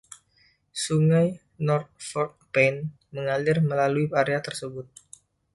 Sungai 0.83 1.27
North 1.67 1.91
Fork 2.07 2.33
Paint 2.55 2.81
mengalir 3.15 3.57
melalui 3.69 4.07
area 4.21 4.39
tersebut. 4.47 4.87